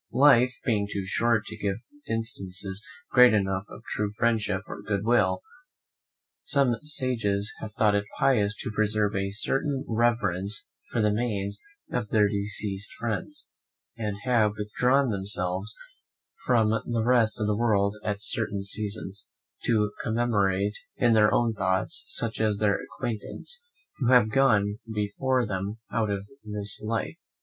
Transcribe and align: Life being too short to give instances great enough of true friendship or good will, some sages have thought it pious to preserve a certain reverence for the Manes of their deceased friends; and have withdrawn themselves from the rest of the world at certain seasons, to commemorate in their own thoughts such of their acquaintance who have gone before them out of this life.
Life 0.13 0.55
being 0.65 0.87
too 0.91 1.05
short 1.05 1.45
to 1.45 1.55
give 1.57 1.77
instances 2.09 2.83
great 3.11 3.35
enough 3.35 3.65
of 3.69 3.83
true 3.83 4.11
friendship 4.17 4.63
or 4.67 4.81
good 4.81 5.03
will, 5.05 5.43
some 6.41 6.73
sages 6.81 7.53
have 7.59 7.73
thought 7.73 7.93
it 7.93 8.05
pious 8.17 8.55
to 8.63 8.71
preserve 8.73 9.15
a 9.15 9.29
certain 9.29 9.85
reverence 9.87 10.67
for 10.89 11.03
the 11.03 11.11
Manes 11.11 11.61
of 11.91 12.09
their 12.09 12.27
deceased 12.27 12.89
friends; 12.97 13.45
and 13.95 14.17
have 14.23 14.53
withdrawn 14.57 15.11
themselves 15.11 15.75
from 16.47 16.71
the 16.71 17.03
rest 17.05 17.39
of 17.39 17.45
the 17.45 17.55
world 17.55 17.95
at 18.03 18.23
certain 18.23 18.63
seasons, 18.63 19.29
to 19.65 19.91
commemorate 20.01 20.79
in 20.97 21.13
their 21.13 21.31
own 21.31 21.53
thoughts 21.53 22.05
such 22.07 22.39
of 22.39 22.57
their 22.57 22.79
acquaintance 22.85 23.65
who 23.99 24.07
have 24.07 24.31
gone 24.31 24.79
before 24.91 25.45
them 25.45 25.77
out 25.91 26.09
of 26.09 26.25
this 26.43 26.81
life. 26.81 27.19